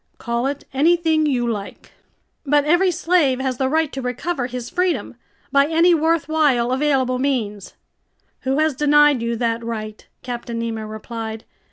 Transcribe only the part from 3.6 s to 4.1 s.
right to